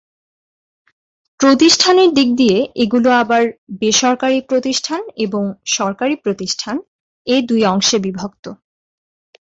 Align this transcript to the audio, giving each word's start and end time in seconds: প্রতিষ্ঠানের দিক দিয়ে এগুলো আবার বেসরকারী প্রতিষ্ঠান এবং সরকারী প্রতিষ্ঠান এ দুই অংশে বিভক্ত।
প্রতিষ্ঠানের 1.39 2.09
দিক 2.13 2.29
দিয়ে 2.35 2.57
এগুলো 2.75 3.09
আবার 3.21 3.43
বেসরকারী 3.79 4.39
প্রতিষ্ঠান 4.41 5.01
এবং 5.17 5.43
সরকারী 5.71 6.15
প্রতিষ্ঠান 6.15 6.75
এ 7.27 7.37
দুই 7.49 7.61
অংশে 7.65 7.97
বিভক্ত। 7.99 8.45